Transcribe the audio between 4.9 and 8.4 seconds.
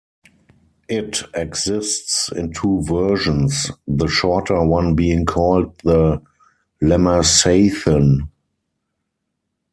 being called the "Lammasathen".